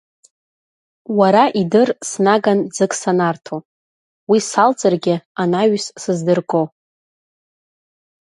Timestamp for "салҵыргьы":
4.49-5.15